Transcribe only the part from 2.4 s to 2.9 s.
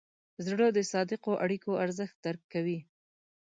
کوي.